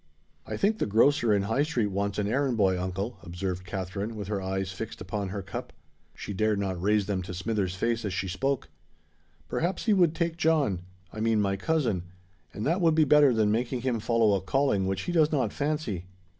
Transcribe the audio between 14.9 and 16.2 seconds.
he does not fancy."